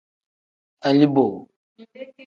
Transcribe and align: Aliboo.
Aliboo. 0.87 1.27